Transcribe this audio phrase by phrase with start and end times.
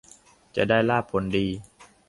[0.55, 1.47] จะได้ลาภผลดี